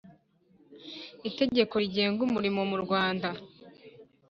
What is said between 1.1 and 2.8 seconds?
Itegeko rigenga umurimo mu